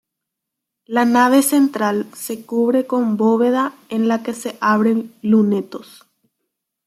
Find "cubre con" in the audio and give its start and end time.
2.43-3.17